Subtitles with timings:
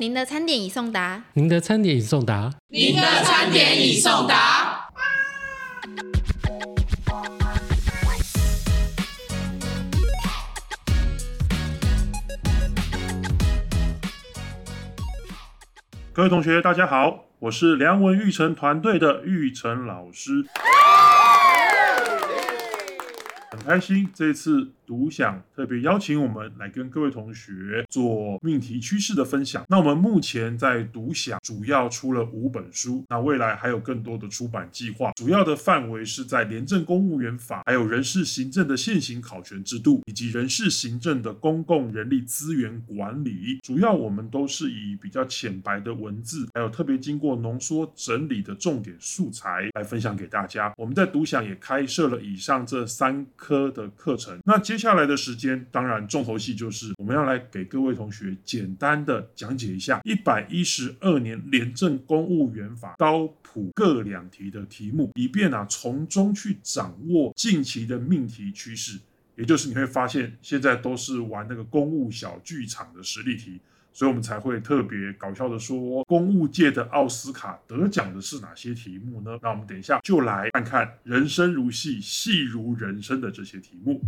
[0.00, 1.24] 您的餐点已送达。
[1.32, 2.54] 您的餐点已送达。
[2.68, 4.88] 您的餐点已送达。
[16.12, 20.46] 各位同学，大家好，我是梁文育成团队的育成老师。
[23.50, 29.66] 很开心，这次独享特别邀请我们来跟各位同学做命题趋势的分享。
[29.68, 35.12] 那我们目前在独享主要出了五本书，那未来还有更多的出版计划。
[35.12, 43.58] 主要的范围是在廉政公务员法，还有人事行政的现行考权制度，以及人事行政的公共人力资源管理。
[43.62, 50.72] 主要我们都是以比较浅白的文字，还有特别经过浓缩整理的重点素材来分享给大家。
[50.78, 53.18] 我们在独享也开设了以上这三。
[53.36, 69.00] 科的课程，那接接下来的时间，当然重头戏就是我们要来给各位同学简单的讲解一下一百一十二年廉政公务员法高普各两题的题目，以便啊从中去掌握近期的命题趋势。
[69.34, 73.58] 也就是你会发现，现在都是玩那个公务小剧场的实例题。
[73.92, 79.36] 所以我们才会特别搞笑的说，公务界的奥斯卡得奖的是哪些题目呢？
[79.42, 84.00] 那我们等一下就来看看人生如戏，戏如人生的这些题目。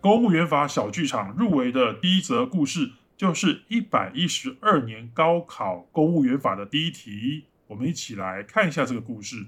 [0.00, 7.44] 公务员法小剧场入围的第一则故事，就是一百一十二年高考公务员法的第一题。
[7.66, 9.46] 我们一起来看一下这个故事。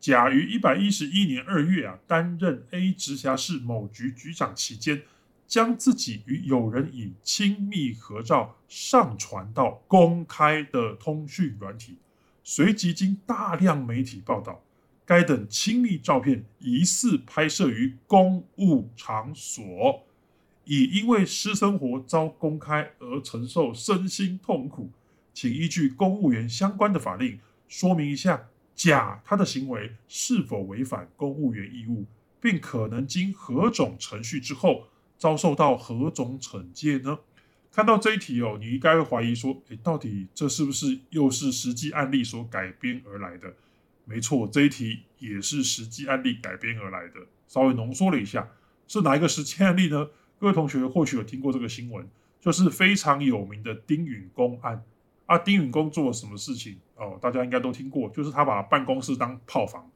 [0.00, 5.02] 甲于一百一十一年二月啊，担任 A 直辖市某局局长期间，
[5.46, 11.98] 将自己与友人以亲密合照上传到公开的通讯软体，
[12.44, 14.62] 随即经大量媒体报道，
[15.04, 20.04] 该等亲密照片疑似拍摄于公务场所，
[20.64, 24.90] 已因为私生活遭公开而承受身心痛苦，
[25.32, 27.38] 请依据公务员相关的法令
[27.68, 28.48] 说明一下。
[28.74, 32.06] 甲他的行为是否违反公务员义务，
[32.40, 34.88] 并可能经何种程序之后
[35.18, 37.18] 遭受到何种惩戒呢？
[37.72, 43.54] 看到这一题哦，你应该会怀疑说，诶，到底这是不是又是实际案例所改编而来的？
[44.04, 47.14] 没错，这一题也是实际案例改编而来的。
[47.48, 48.46] 稍微浓缩了一下，
[48.86, 50.10] 是哪一个实际案例呢？
[50.38, 52.06] 各位同学或许有听过这个新闻，
[52.40, 54.84] 就是非常有名的丁允公案。
[55.26, 56.78] 啊，丁允恭做了什么事情？
[56.96, 59.90] 哦，大家应该都听过，就是他把办公室当炮房，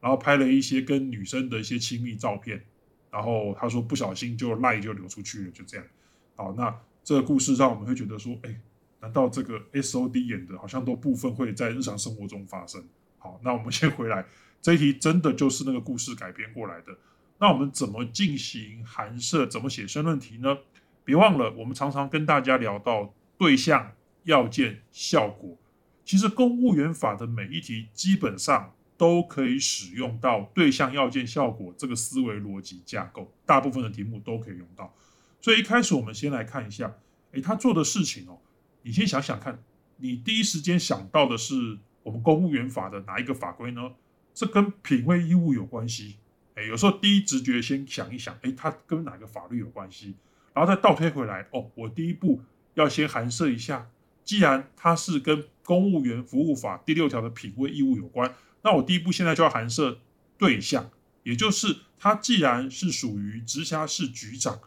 [0.00, 2.62] 然后拍了一些跟女生的一些亲密照片，
[3.10, 5.86] 然后他说不小心就赖就流出去了，就这样。
[6.34, 8.60] 好，那这个故事让我们会觉得说，哎，
[9.00, 12.84] 难道这个 S O D 演的好像都部分会在日常生活中发生？
[13.18, 14.24] 好，那我们先回来，
[14.60, 16.96] 这一题真的就是那个故事改编过来的。
[17.38, 19.46] 那我们怎么进行函设？
[19.46, 20.58] 怎么写申论题呢？
[21.04, 23.92] 别忘了，我们常常跟大家聊到对象。
[24.24, 25.58] 要件效果，
[26.04, 34.94] 其实公务员法的每一题基本上都可以使用到对象要件效果这个思维逻辑架构，大部分的题目都可以用到。
[35.42, 36.94] 所以一开始我们先来看一下，
[37.32, 38.38] 诶，他做的事情哦，
[38.82, 39.62] 你先想想看，
[39.98, 43.92] 你第一时间想到的是我们公务员法的哪一个法规呢？
[44.32, 46.16] 这跟品位义务有关系。
[46.54, 50.14] 诶，有时候第一直觉先想一想，诶，它跟哪个法律有关系？
[50.54, 52.40] 然后再倒推回来，哦，我第一步
[52.74, 53.90] 要先函设一下。
[54.22, 58.32] 既然它是跟公务员服务法第六条的品位义务有关，
[58.62, 59.98] 那我第一步现在就要函设
[60.38, 60.88] 对象，
[61.24, 64.60] 也就是他既然是属于直辖市局长，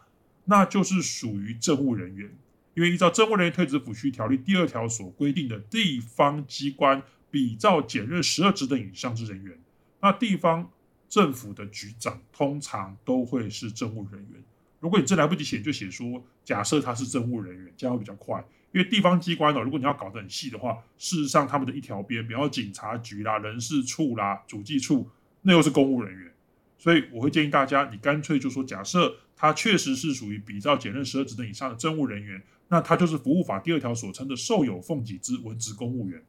[0.46, 2.30] 那就是属于政务人员，
[2.74, 9.58] 因为依照《政务人员退职抚恤条例》第二条所规定的地方机关比照检任十二职等以上之人员，
[10.00, 10.70] 那地方
[11.08, 14.42] 政府的局长通常都会是政务人员。
[14.80, 18.44] 如果你真来不及写，就写说假设他是政务人员，这样会比较快。
[18.72, 25.08] 因为地方机关哦，如果你要搞得很细的话，事实上他们的一条边，比方警察局啦、人事处啦、主计处，
[25.42, 26.30] 那又是公务人员，
[26.78, 36.22] 所以我会建议大家，你干脆就说，假设他确实是属于比照检任十二职等以上的政务人员，那他就是服务法第二条所称的受有奉给之文职公务员。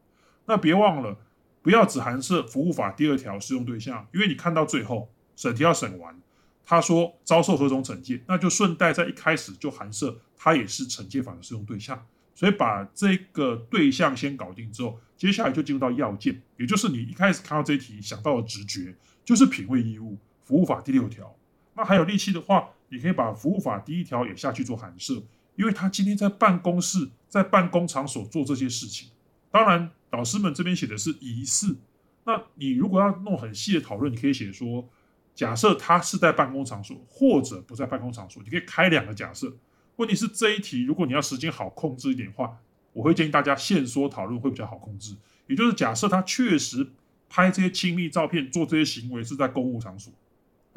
[0.45, 1.17] 那别忘了，
[1.61, 6.17] 不要只含设服务法第二条适用对象，因为你看到最后审题要审完，
[6.65, 12.05] 他说遭受何种惩戒，那就顺带在一开始就含设他也是惩戒法的适用对象。
[12.33, 18.93] 所以把这个对象先搞定之后，接下来就进入到要件，也就是你一开始看到这一题想到的直觉，
[19.25, 20.15] 就是品位义务
[20.47, 21.35] 服务法第六条。
[21.75, 25.21] 那还有力气的话，你可以把服务法第一条也下去做函设，
[25.57, 29.09] 因为他今天在办公室、在办公场所做这些事情。
[29.51, 31.75] 当然，老师们这边写的是疑似，
[32.23, 34.87] 那你如果要弄很细的讨论，你可以写说，
[35.35, 39.53] 假设他是在办公场所或者不在办公场所，你可以开两个假设。
[39.97, 42.57] 问题是这一题，如果你要时间好控制一点的话，
[42.93, 45.15] 我会建议大家现说讨论会比较好控制。
[45.47, 46.87] 也就是假设他确实
[47.29, 50.13] 拍这些亲密照片、做这些行为是在公务场所，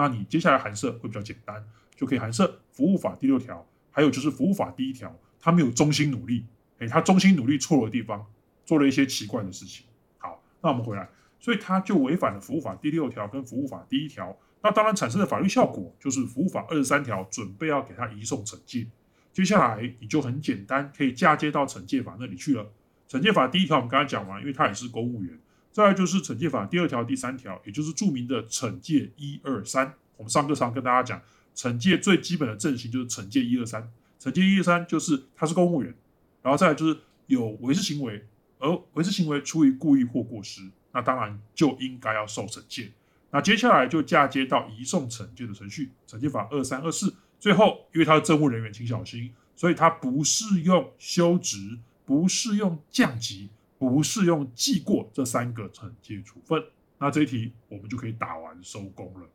[0.01, 1.63] 那你接下来函涉会比较简单，
[1.95, 6.47] 就可以函涉服务法第六条，还有就是服务法第一条，他没有忠心努力，
[6.79, 8.25] 诶，他忠心努力错了地方，
[8.65, 9.85] 做了一些奇怪的事情。
[10.17, 11.07] 好，那我们回来，
[11.39, 18.87] 所以他就违反了服务法第六条跟服务法第一条，那当然产生的法律效果就是服务法二十三条准备要给他移送惩戒。
[19.35, 22.73] 接下来你就很简单，可以嫁接到惩戒法那里去了。
[23.07, 25.39] 惩戒法第一条我们刚才讲完，因为他也是公务员。
[25.73, 29.95] 再来就是惩戒法第二条、第三条，也就是著名的惩戒一二三。
[30.17, 31.23] 我们上课常跟大家讲，
[31.55, 33.91] 惩戒最基本的阵型就是惩戒一二三。
[34.21, 35.95] 惩戒一二三就是他是公务员，
[36.43, 38.27] 然后再来就是有违事行为，
[38.59, 40.63] 而违事行为出于故意或过失，
[40.93, 42.91] 那当然就应该要受惩戒。
[43.31, 47.15] 那接下来就嫁接到移送惩戒的程序，惩戒法二三二四。
[47.39, 53.49] 最后，因为他是政务人员，请小心，所以他不适用休职，不适用降级，
[53.81, 56.63] 不适用记过这三个惩戒处分。
[56.99, 59.27] 那这一题我们就可以打完收工了。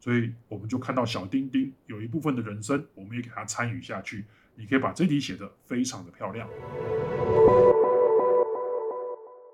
[0.00, 4.24] 所以我们就看到小丁丁有一部分的人生，我们也给他参与下去。
[4.54, 6.48] 你可以把这题写得非常的漂亮。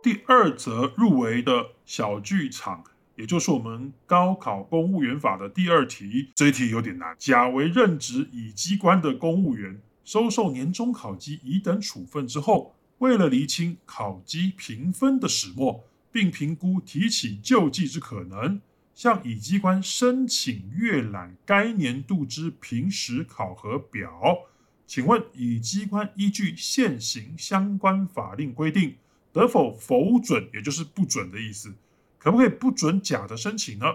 [0.00, 2.84] 第二则入围的小剧场。
[3.16, 7.16] 也就是我们高考公务员法的第二题，这一题有点难。
[7.18, 18.60] 甲为任职乙机关的公务员，收受年终考绩乙等处分之后，为了厘清考绩评分的始末，并评估提起救济之可能，
[18.94, 24.46] 向乙机关申请阅览该年度之平时考核表。
[24.86, 28.96] 请问乙机关依据现行相关法令规定，
[29.32, 30.48] 得否否准？
[30.54, 31.74] 也就是不准的意思。
[32.18, 33.86] 可不可以不准甲的申请呢？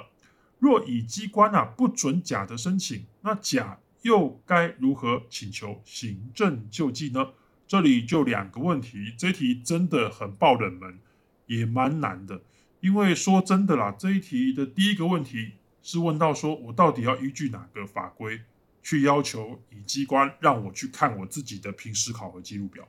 [0.60, 7.30] 若乙机关啊不准甲的申请，那甲又该如何请求行政救济呢？
[7.72, 11.00] 这里就两个问题，这一题真的很爆冷门，
[11.46, 12.42] 也蛮难的。
[12.82, 18.42] 因为说真的啦，这一题的第一个问题是问到说我到底要依据哪个法规
[18.84, 22.86] 去要求乙机关让我去看我自己的平时考核记录表？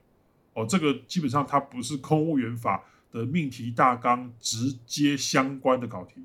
[0.55, 2.83] 哦，这个基本上它不是公务员法。
[3.13, 6.25] 的命题大纲直接相关的考题，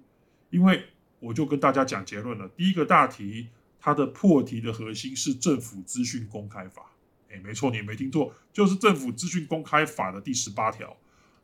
[0.50, 0.86] 因为
[1.20, 2.48] 我就跟大家讲结论了。
[2.48, 3.50] 第一个大题，
[3.80, 6.94] 它的破题的核心是政府资讯公开法。
[7.30, 10.96] 哎，没错，你没听错，就是政府资讯公开法的第十八条。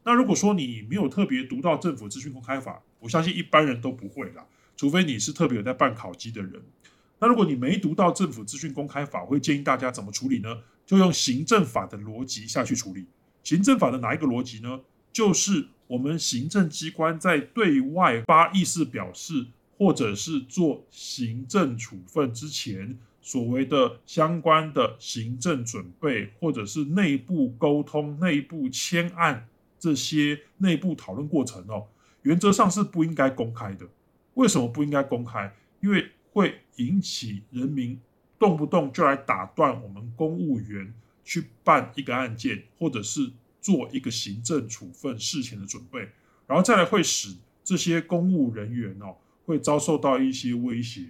[0.04, 4.46] 那如果说你没有特别读到政府资讯公开法，我相信一般人都不会啦，
[4.76, 6.62] 除非你是特别有在办考机的人。
[7.20, 10.60] 那如果你没读到政府资讯公开法，我会建议大家怎么处理呢？
[10.86, 13.06] 就用行政法的逻辑下去处理。
[13.44, 14.82] 行政法的哪一个逻辑呢？
[15.14, 19.46] 就是我们行政机关在对外发意思表示，
[19.78, 29.48] 或者是做行政处分之前，所谓的相关的行政准备，或者是内部沟通、内部签案
[29.80, 31.88] 这些内部讨论过程哦，
[32.22, 33.88] 原则上是不应该公开的。
[34.36, 35.52] 为什么不应该公开？
[35.82, 38.00] 因为会引起人民
[38.38, 40.94] 动不动就来打断我们公务员
[41.24, 43.32] 去办一个案件，或者是。
[43.64, 46.00] 做一个行政处分事前的准备，
[46.48, 47.34] 然后再来会使
[47.64, 49.16] 这些公务人员哦，
[49.46, 51.06] 会遭受到一些威胁。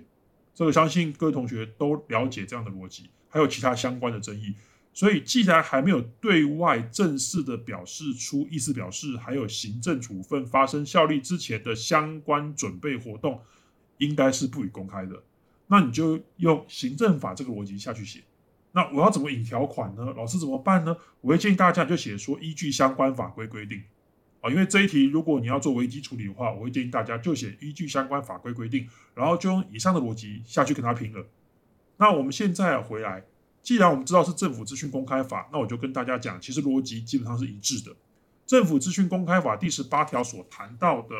[0.53, 4.53] 这个相信各位同学都了解这样的逻辑，还有其他相关的争议。
[4.95, 13.41] 所以，既然还没有对外正式的表示出意思表示，还有行政处分发生效力之前的相关准备活动，
[13.97, 15.23] 应该是不予公开的。
[15.65, 18.21] 那你就用行政法这个逻辑下去写。
[18.73, 20.13] 那我要怎么引条款呢？
[20.15, 20.95] 老师怎么办呢？
[21.21, 23.81] 我会建议大家就写说依据相关法规规定
[24.43, 28.85] 啊，因为这一题如果你要做危机处理的话，我会建议大家就写依据相关法规规定，
[29.15, 31.25] 然后就用以上的逻辑下去跟他拼了。
[31.95, 33.23] 那我们现在回来，
[33.61, 37.95] 既然我们知道是政府资讯公开法，那我就跟大家讲，其实逻辑基本上是一致的。
[38.45, 41.15] 政府资讯公开法第十八条所谈到的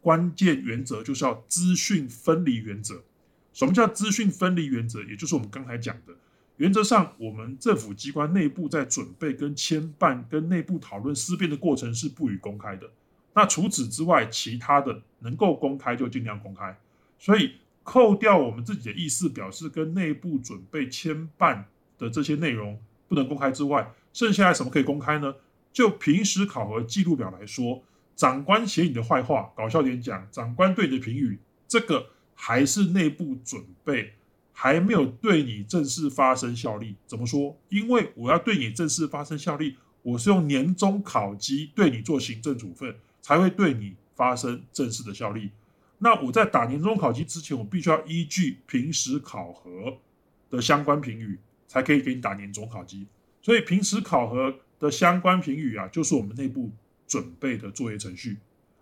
[0.00, 3.02] 关键原则，就是要资讯分离原则。
[3.52, 5.02] 什么叫资讯分离原则？
[5.02, 6.14] 也就是我们刚才讲的。
[6.58, 12.90] 原则上，我们政府机关内部在准备、跟牵办、跟内部讨论思辨的过程是不予公开的。
[13.34, 16.76] 那除此之外，其他的能够公开就尽量公开。
[17.16, 17.52] 所以，
[17.84, 21.64] 扣掉我们自己的意思表示跟内部准备牵办
[21.96, 25.36] 的这些内容不能公开之外，剩下来什么可以公开呢？
[25.72, 27.84] 就平时考核记录表来说，
[28.16, 31.38] 长官写你的坏话，搞笑点讲，长官对你的评语，
[31.68, 34.14] 这个还是内部准备。
[34.60, 37.56] 还没有对你正式发生效力，怎么说？
[37.68, 45.52] 因为我要对你正式发生效力，我是用年终考绩对你做行政处分，才会对你发生正式的效力。
[45.98, 49.96] 那我在打年终考绩之前，我必须要依据平时考核
[50.50, 51.38] 的相关评语，
[51.68, 53.06] 才可以给你打年终考绩。
[53.40, 56.72] 所以平时考核的相关评语啊，就是我们内部
[57.06, 58.38] 准备的作业程序。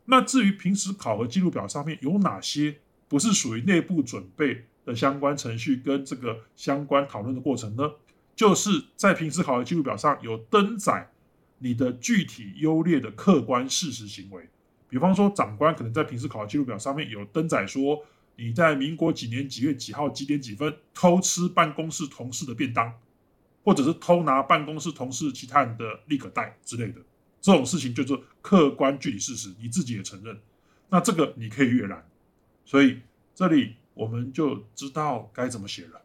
[0.07, 2.79] 那至于平时考核记录表上面有哪些
[3.09, 7.93] 不是属于内部准备的相关程序跟这个相关讨论的过程呢？
[8.35, 11.11] 就是在平时考核记录表上有登载
[11.59, 14.49] 你的具体优劣的客观事实行为。
[14.89, 18.05] 比方说，长官可能在平时考核记录表上面有登载说
[18.37, 22.93] 你在民国几年几月几号几点几分偷吃办公室同事的便当，
[23.65, 27.01] 或者是偷拿办公室同事其他人的立可袋之类的，
[27.41, 30.39] 这种事情就做客观具体事实，你自己也承认，
[30.91, 32.07] 那这个你可以阅览。
[32.67, 33.01] 所以
[33.35, 36.01] 这里我们就知道该怎么写了。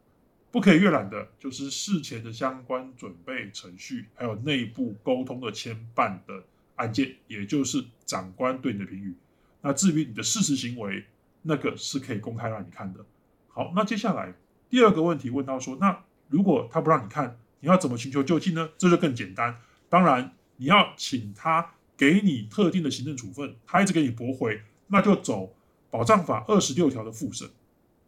[0.49, 6.43] 不可以阅览的就是事前的相关准备程序，还有内部沟通的牵绊的。
[6.77, 9.13] 案件，也就是长官对你的评语。
[9.61, 11.05] 那至于你的事实行为，
[11.43, 13.05] 那个是可以公开让你看的。
[13.49, 14.33] 好，那接下来
[14.67, 18.67] 第二个问题问到说，那如果他不让你看，你要怎么寻求就近呢？
[18.79, 19.55] 这就更简单。
[19.89, 25.53] 当然，你要请他给你特定的行政处分，他一直给你驳回，那就走
[25.91, 27.47] 保障法二十六条的复审。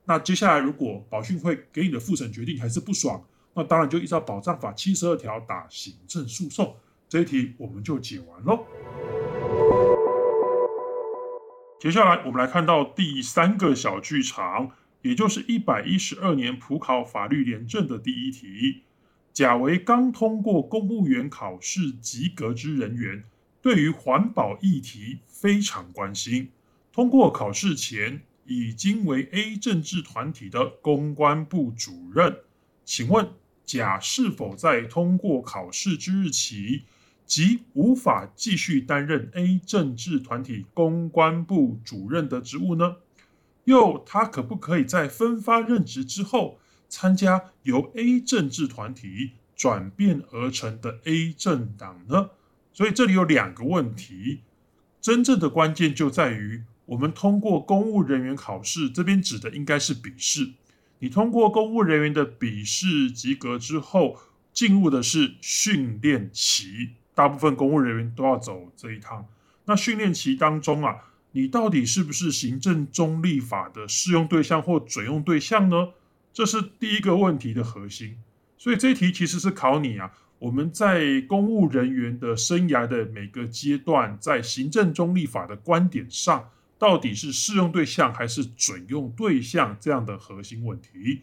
[0.05, 6.75] 那接下来如果保训会给你的复审决定还是不爽，那当然就依照保障法七十二条打行政诉讼。
[7.07, 8.65] 这一题我们就解完喽。
[11.79, 18.81] 接下来我们来看到第三个小剧场，也就是一百一十二年普考法律联政的第一题。
[19.31, 23.23] 甲为刚通过公务员考试及格之人员，
[23.61, 26.49] 对于环保议题非常关心。
[26.91, 32.39] 通过考试前已经为 A 政治团体的公关部主任，
[32.83, 33.29] 请问
[33.63, 36.83] 甲是否在通过考试之日起？
[37.25, 42.97] 即无法继续担任 A 政治团体公关部主任的职务呢？
[43.63, 46.59] 又他可不可以在分发任职之后，
[46.89, 52.31] 参加由 A 政治团体转变而成的 A 政党呢？
[52.73, 54.41] 所以这里有两个问题，
[54.99, 60.51] 真正的关键就在于我们通过公务人员考试，这边指的应该是笔试。
[60.99, 64.17] 你通过公务人员的笔试及格之后，
[64.53, 66.91] 进入的是训练期。
[67.15, 69.27] 大部分公务人员都要走这一趟。
[69.65, 70.95] 那训练期当中啊，
[71.31, 75.89] 你到底是不是行政中立法的适用对象或准用对象呢？
[76.33, 78.17] 这是第一个问题的核心。
[78.57, 86.49] 所以这一题其实是考你啊，我们在公务人员的生涯的每个阶段，在行政中立法的观点上，
[86.83, 91.21] 到底是适用对象还是准用对象这样的核心问题。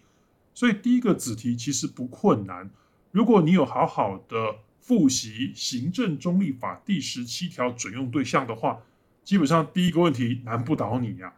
[0.55, 2.71] 所以第一个子题其实不困难，
[3.11, 4.37] 如果你有好好的。
[4.83, 8.81] 复习行政中立法第十七条准用对象的话，
[9.23, 11.33] 基本上第一个问题难不倒你呀。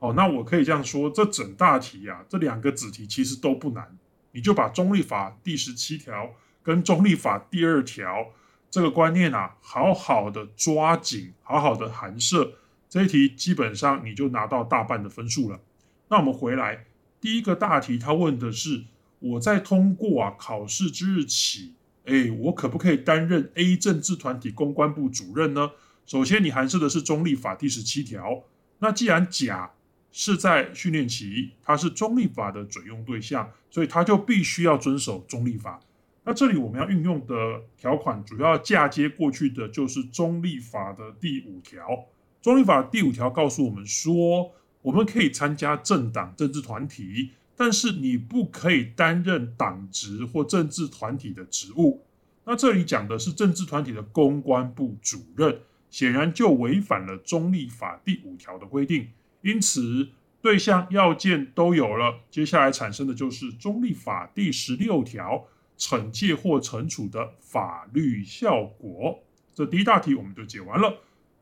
[0.00, 3.96] 哦，那我可以这样说，这整大题呀，这两个子题其实都不难，
[4.32, 8.26] 你就把中立法第十七条跟中立法第二条
[8.68, 12.52] 这个观念啊，好好的抓紧，好好的含摄，
[12.88, 15.60] 这一题基本上你就拿到大半的分数了。
[16.08, 16.86] 那我们回来，
[17.20, 18.84] 第一个大题，他问的是
[19.18, 21.74] 我在通过啊考试之日起。
[22.06, 25.72] 哎，我可不可以担任 A 政治团体公关部主任呢？
[26.06, 28.44] 首先，你函涉的是中立法第十七条。
[28.78, 29.70] 那既然甲
[30.10, 35.78] 是在训练期，他是中立法的准用对象，所以他就必须要遵守中立法。
[36.24, 42.06] 那这里我们要运用的条款，主要嫁接过去的就是中立法的第五条。
[42.48, 47.32] 中立法第五条告诉我们说，我们可以参加政党政治团体。
[47.54, 52.06] 但是你不可以担任党职或政治团体的职务。
[52.44, 59.08] 那这里讲的是政治团体的公关部主任，显然就违反了中立法第五条的规定。
[59.42, 60.08] 因此，
[60.40, 65.44] 对象要件都有了，接下来产生的就是中立法第十六条
[65.76, 69.22] 惩戒或惩处的法律效果。
[69.52, 70.96] 这第一大题我们就解完了。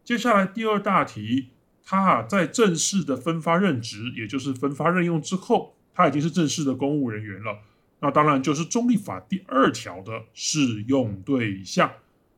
[0.07, 1.49] 接下来第二大题，
[1.85, 5.75] 他啊在正式的分发任职，也就是分发任用之后。
[5.93, 7.59] 他已经是正式的公务人员了，
[7.99, 11.91] 那当然就是中立法第二条的适用对象。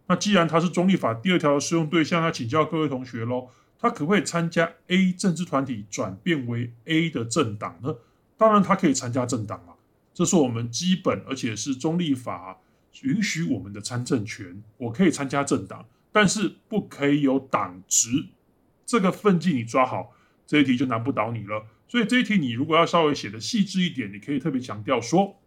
[0.07, 3.49] 那既然他是中立法第二条的适用对象，那请教各位同学喽，
[3.79, 7.97] 他可不可以参加 A 政治团体转变为 A 的政党呢？
[8.39, 9.77] 当然他可以参加政党啊，
[10.15, 12.61] 这是我们基本而且是中立法
[13.03, 14.63] 允许我们的参政权。
[14.79, 15.85] 我可以参加政党，
[16.19, 18.27] 但是不可以有党职。
[18.85, 20.13] 这个分际你抓好，
[20.49, 21.65] 这一题就难不倒你了。
[21.87, 25.39] 所以这一题你如果要稍微写的细致一点，你可以特别强调说，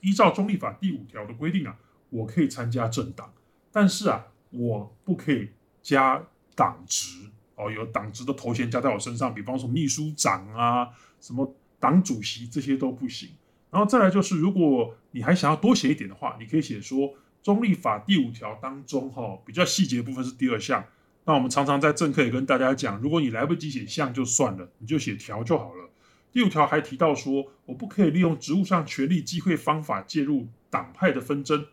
[0.00, 1.78] 依照中立法第五条的规定啊，
[2.10, 3.32] 我可以参加政党，
[3.70, 6.20] 但是啊，我不可以加
[6.56, 10.88] 党职哦，有党职的头衔加在我身上，比方说秘书长啊，
[11.20, 13.28] 什么党主席这些都不行。
[13.70, 20.84] 然后再来就是，如果你还想要多写一点的话，你可以写说中立法第五条当中哈，比较细节部分是第二项。
[21.24, 25.90] 那我们常常在政课也跟大家讲，如果你来不及写项就算了，你就写条就好了。
[26.32, 31.66] 第五条还提到说，我不可以利用职务上权力、机会、方法介入党派的纷争。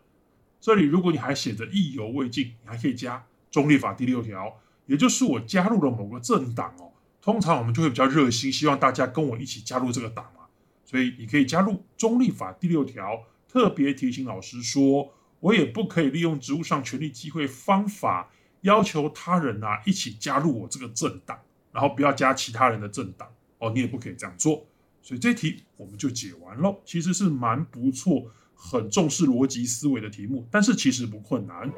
[0.60, 4.58] 这里如果你还写着意犹未尽，你还可以加中立法第六条，
[4.88, 6.92] 也就是我加入了某个政党哦，
[7.22, 10.46] 通常我们就会比较热心，希望大家跟我一起加入这个党嘛。
[10.84, 18.32] 所以你可以加入中立法第六条，特别提醒老师说，我也不可以利用职务上权力、机会、方法。
[18.62, 21.40] 要求他人啊一起加入我这个政党，
[21.72, 24.66] 然后不要加其他人的政党哦，你也不可以这样做。
[25.04, 28.26] 所以这题我们就解完了，其实是蛮不错，
[28.56, 31.72] 很重视逻辑思维的题目，但是其实不困难。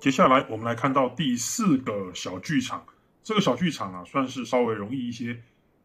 [0.00, 2.86] 接下来我们来看到第四个小剧场，
[3.22, 5.42] 这个小剧场啊算是稍微容易一些，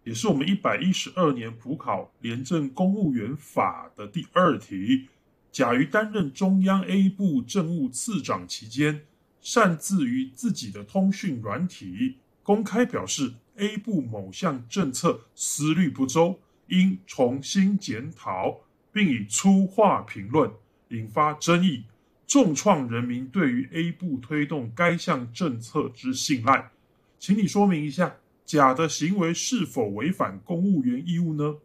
[0.09, 5.07] 也是我们一百一十二年普考廉政公务员法的第二题。
[5.51, 9.01] 甲于担任中央 A 部政务次长期间，
[9.39, 16.39] 擅自于自己的通讯软体公开表示 A 部某项政策思虑不周，
[16.69, 18.61] 应重新检讨，
[18.91, 20.49] 并以粗话评论
[20.87, 21.83] 引发争议，
[22.25, 26.71] 重创人民对于 A 部推动该项政策之信赖。
[27.19, 28.15] 请你说明一下，
[28.49, 31.57] 甲的行为是否违反公务员义务呢？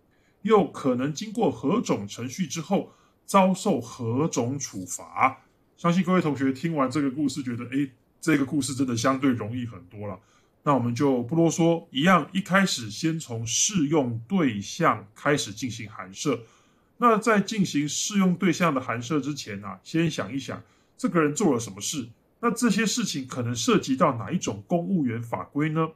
[0.42, 2.92] 又可能经过何种程序之后？
[3.24, 5.40] 遭受何种处罚？
[5.78, 7.88] 相信各位同学听完这个故事，觉得哎，
[8.20, 10.20] 这个故事真的相对容易很多了。
[10.64, 16.42] 那我们就不啰嗦，一样，一开始先从适用对象开始进行函设。
[16.98, 20.62] 那在进行适用对象的函设之前啊，先想一想
[20.98, 22.06] 这个人做了什么事？
[22.40, 25.88] 那这些事情可能涉及到哪一种公务员法规呢？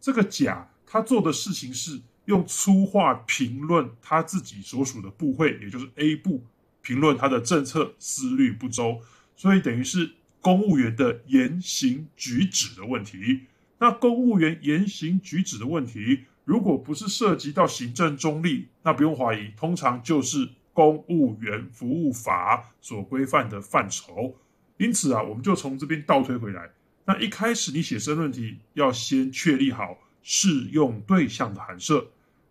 [0.00, 6.44] 这个甲他做的事情是用粗话评论他自己所属的部会，也就是 A 部。
[6.80, 9.00] 评论他的政策思虑不周，
[9.36, 13.42] 所以等于是公务员的言行举止的问题。
[13.78, 24.34] 那公务员言行举止的问题，如果不是涉及到行政中立，那不用怀疑，通常就是公务员服务法所规范的范畴。
[24.78, 26.70] 因此啊，我们就从这边倒推回来。
[27.08, 32.06] 那一开始你写申论题，要先确立好适用对象的函设。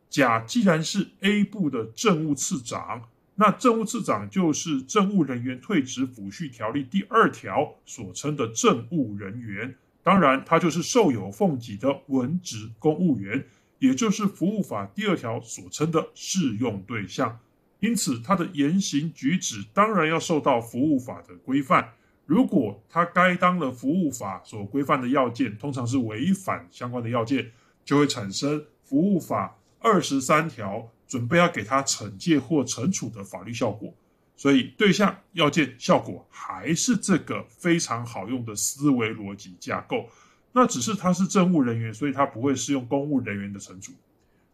[0.10, 3.04] 甲既然是 A 部的政务次长。
[3.36, 13.46] 那政务次长就是政务人员退职抚恤条例第二条所称的政务人员，当然他就是受有俸给的文职公务员，
[13.78, 17.40] 也就是服务法第二条所称的适用对象。
[17.80, 21.94] 因此，他的言行举止当然要受到服务法的规范。
[22.28, 27.52] 如果他该当了服务法所规范的要件，通常是违反相关的要件，
[27.84, 30.92] 就会产生服务法二十三条。
[31.08, 33.94] 准备要给他惩戒或惩处的法律效果，
[34.36, 40.10] 所以对象要件效果还是这个非常好用的思维逻辑架构。
[40.52, 43.94] 那只是他是政务人员，所以他不会适用公务人员的惩处。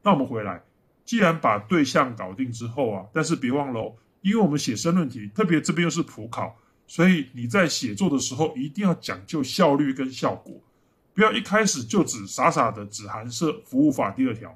[0.04, 0.62] 那我们回来，
[1.06, 6.56] 既然把对象搞定之后啊，但是别忘了，因为我们写申论题，特别这边又是普考，
[6.88, 10.56] 所以你在写作的时候一定要讲究效率跟效果，
[11.14, 14.56] 不要一开始就只傻傻的只含设服务法第二条。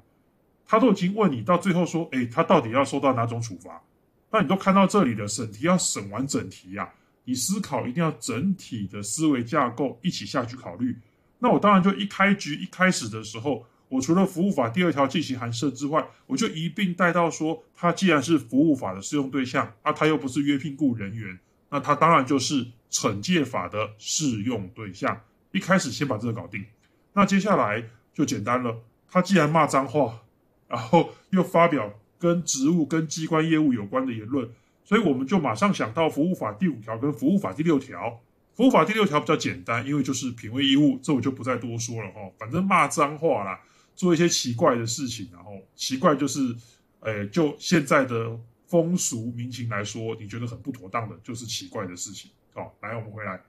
[0.66, 3.82] 他都已经问你到最后说，哎，他到底要受到哪种处罚？
[4.30, 6.90] 那你都看到这里了，审题要审完整题呀，
[7.24, 10.94] 你思考一定要整体的思维架构一起下去考虑。
[11.38, 21.38] 那我当然就一开局一开始的时候，我除了服务法第二条进行函设之外，我就一并带到说，他既然是服务法的适用对象，啊，他又不是约聘雇人员，
[21.70, 25.20] 那他当然就是惩戒法的适用对象。
[25.52, 26.64] 一开始先把这个搞定，
[27.12, 28.82] 那接下来就简单了。
[29.10, 30.20] 他既然骂脏话。
[30.68, 34.46] 然后又发表跟职务、跟机关业务有关的言论，
[34.84, 38.20] 所以我们就马上想到服务法第五条跟服务法第六条。
[38.54, 42.20] 服务法第六条比较简单，因为就是品位义务，这我就不再多说了哈。
[42.38, 43.58] 反正骂脏话啦，
[43.96, 46.54] 做一些奇怪的事情，然后奇怪就是，
[47.00, 52.30] 诶，就现在的风俗民情来说，你觉得很不妥当的，就是奇怪的事情。
[52.54, 53.42] 好，来我们回来。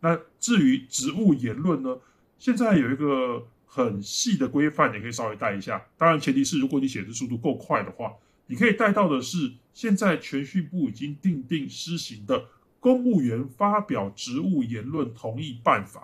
[0.00, 1.98] 那至于职务言论呢，
[2.38, 3.48] 现在有一个。
[3.66, 5.84] 很细的规范，你可以稍微带一下。
[5.98, 8.14] 当然，前提是如果你写字速度够快的话，
[8.46, 12.40] 你可以带到的是现在全训部已经定定施行的
[12.78, 16.02] 《公务员发表职务言论同意办法》。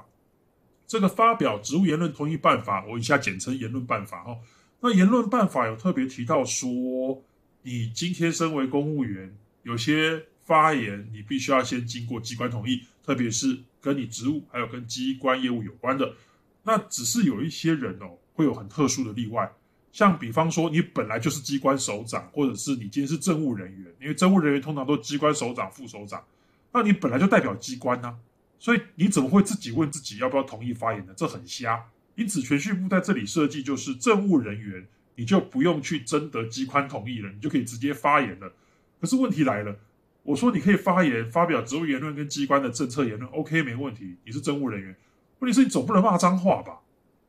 [0.89, 4.37] 这个发表职务言论同意办法，我以下简称言论办法哈。
[4.81, 7.23] 那言论办法有特别提到说，
[7.63, 16.15] 你今天身为公务员，有些发言你必须要先经过机关同意，特别是跟你职务还有跟机关业务有关的。
[16.63, 19.51] 那只是有一些人哦，会有很特殊的例外，
[19.93, 26.25] 像比方说你本来就是机关首长，或者是你今天是政务人员，因为政务人员通常都机关首长、副首长，
[26.73, 28.19] 那你本来就代表机关呢，
[28.59, 31.13] 所以你怎么会自己问自己要不要同意发言呢？
[31.17, 31.87] 这很瞎。
[32.17, 38.53] 因此，全序部在这里设计就是政务人员，你就不用去征得机关同意了，你就可以直接发言了。
[39.01, 39.77] 可是问题来了，
[40.23, 44.97] 我说你可以发言，发表职务言论跟机关的政策言论，OK，没问题，你是政务人员。
[45.41, 46.81] 问题是你总不能骂脏话吧？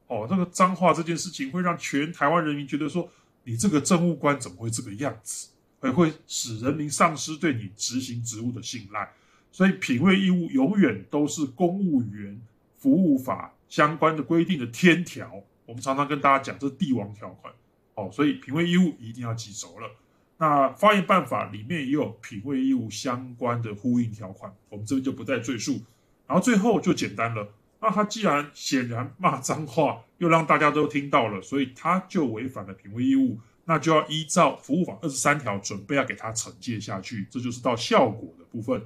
[0.07, 3.09] 哦，那个脏话这件事情会让全台湾人民觉得说，
[3.43, 5.49] 你这个政务官怎么会这个样子？
[5.79, 9.11] 还会使人民丧失对你执行职务的信赖。
[9.51, 12.39] 所以，品位义务永远都是公务员
[12.77, 13.53] 服务法。
[13.67, 17.53] 相关的规定的天条，我们常常跟大家讲，这是帝王条款，
[18.01, 19.89] 哦，所以品味义务一定要记熟了。
[20.37, 25.81] 那发言办法里面也有品味义务相关的呼应条款，我们这边就不再赘述。
[26.27, 27.47] 然后最后就简单了，
[27.79, 38.81] 那他既然显然骂脏话，又让大家都听到了，所以他就违反了品味义务，那就要依照服务法二十三条准备要给他惩戒下去，这就是到效果的部分。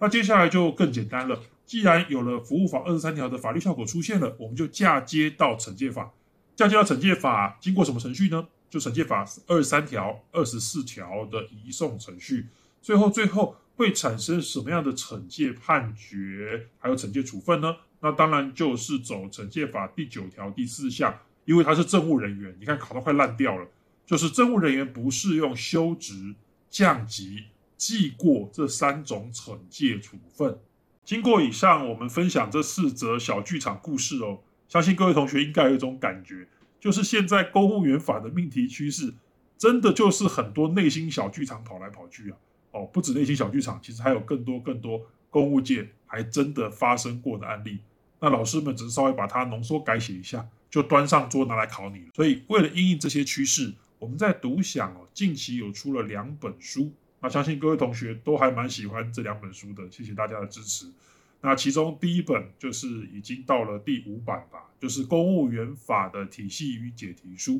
[0.00, 1.40] 那接下来就更简单了。
[1.64, 6.12] 既然有了服务法二十三条的法律效果出现了，我们就嫁接到惩戒法。
[6.56, 8.48] 嫁接到惩戒法，经过什么程序呢？
[8.70, 12.46] 就惩戒法二十三条、二十四条的移送程序。
[12.80, 17.76] 最后，最后会产生什么样的惩戒判决，还有惩戒处分呢？
[18.00, 23.66] 那当然就是走惩戒法第九条第四项，因为他是政务人员，你看考到快烂掉了，
[24.06, 26.34] 就是政务人员不适用休职、
[26.70, 30.58] 降级、记过这三种惩戒处分。
[31.04, 36.46] 经过以上我们分享这四则小剧场故事哦，相信各位同学应该有一种感觉，
[36.80, 39.14] 就是现在公务员法的命题趋势，
[39.56, 42.36] 真的就是很多内心小剧场跑来跑去啊。
[42.70, 47.78] 哦，不止内心小剧场，其实还有更多更多公务界还真的发生过的案例。
[48.20, 52.06] 那老师们只是稍微把它浓缩改写一下，就端上桌拿来考你了。
[52.14, 56.92] 所以为了应应这些趋势，我们在读想哦，近期有出了两本书。
[57.20, 60.86] 那相信各位同学都还蛮喜欢这两本书的，谢谢大家的支持。
[61.40, 67.54] 那其中第一本就是已经到了第五版吧，就是《公务员法的体系与解题书》。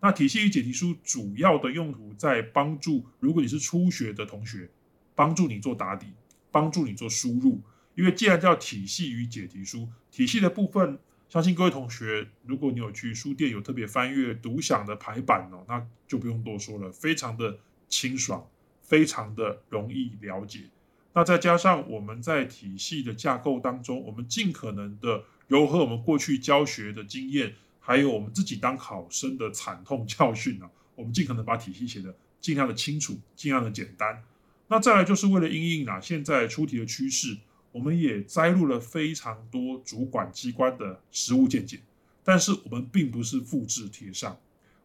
[0.00, 4.68] 那体系与解题书主要的用途在帮助，如果你是初学的同学，
[5.14, 6.06] 帮助你做打底，
[6.50, 7.60] 帮助你做输入。
[7.94, 18.46] 因为既然叫体系与解题书，体系的部分，相信各位同学，如果你有去书店有特别翻阅独享的排版哦，那就不用多说了，非常的清爽。
[18.82, 20.64] 非常的容易了解，
[21.12, 34.22] 那再加上我们在体系的架构当中，我们尽可能的糅合我们过去教学的经验，还有我们自己当考生的惨痛教训啊，我们尽可能把体系写的尽量的清楚，尽量的简单。
[34.68, 37.36] 那再来就是为了应应啊现在出题的趋势，
[37.72, 41.80] 我们也摘录了非常多主管机关的实务见解，
[42.22, 44.38] 但是我们并不是复制贴上，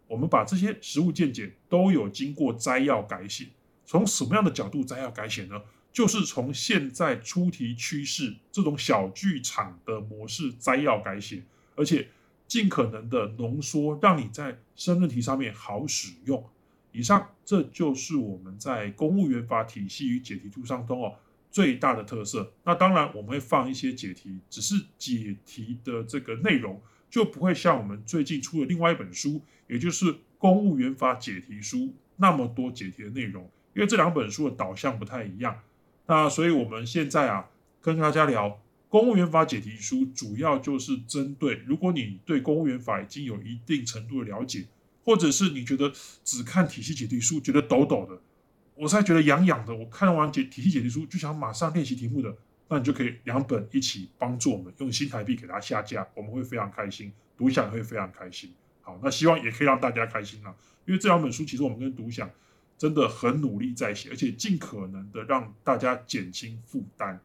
[0.07, 3.49] 我们把这些实务见解都有经过摘要改写。
[3.85, 5.61] 从什么样的角度摘要改写呢？
[5.95, 11.41] 就是从现在出题趋势这种小剧场的模式摘要改写，
[11.73, 12.05] 而且
[12.49, 16.43] 尽可能的浓缩，让你在申论题上面好使用。
[16.91, 21.15] 以上这就是我们在公务员法体系与解题图上中哦
[21.49, 22.51] 最大的特色。
[22.65, 33.49] 那当然我们会放一些解题，只是解题的这个内容就不会像我们最近出的另外一本书，也就是公务员法解题书那么多解题的内容。
[33.73, 35.57] 因为这两本书的导向不太一样，
[36.07, 37.49] 那所以我们现在啊
[37.81, 44.65] 跟大家聊公务员法解题书，主要就是针对如果你对公务员法已经有一定程度的了解，
[45.03, 45.91] 或者是你觉得
[46.23, 48.21] 只看体系解题书觉得抖抖的，
[48.75, 52.33] 我才觉得痒痒的，我看完解体系解题书就想马上练习题目的，
[52.69, 58.53] 那你就可以两本一起帮助我们用新台币给它下架，我们会非常开心，读想会非常开心。
[58.81, 62.29] 好，那希望也可以让大家开心啦，因为这两本书其实我们跟读享。
[62.77, 67.19] 真的很努力在写，而且尽可能的让大家减轻负担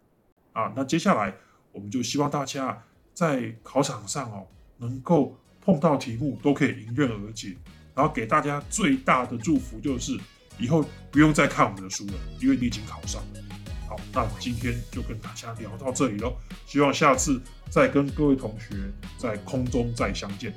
[0.53, 0.73] 啊！
[0.77, 1.35] 那接下来
[1.73, 2.83] 我们就希望大家
[3.13, 4.47] 在考场上哦，
[4.79, 7.57] 能够碰到题目都可以迎刃而解，
[7.95, 10.19] 然后给大家最大的祝福就是
[10.59, 13.23] 以后不用再看我们的书了，因为你已经考上。
[13.89, 18.75] 好，那我今天就跟大家聊到这里喽，希望下次再跟各位同学
[19.19, 20.55] 在空中再相见。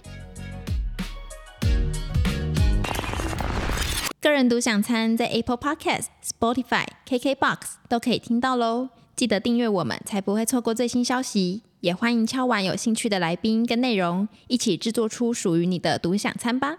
[4.24, 7.58] 个人独享餐在 Apple Podcast、Spotify、KKBox
[7.90, 11.64] 都可以听到喽，记得订阅我们，才不会错过最新消息。
[11.82, 16.78] 也欢迎敲完有兴趣的来宾跟内容，一起制作出属于你的独享餐吧。